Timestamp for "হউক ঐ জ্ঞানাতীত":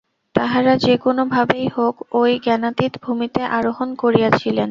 1.67-2.93